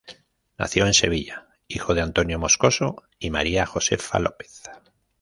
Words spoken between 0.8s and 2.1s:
en Sevilla, hijo de